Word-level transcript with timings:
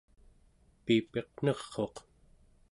piipiq 0.85 1.29
ner'uq 1.45 1.95